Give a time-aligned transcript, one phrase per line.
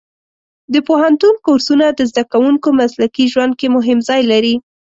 [0.73, 4.55] د پوهنتون کورسونه د زده کوونکو مسلکي ژوند کې مهم ځای لري.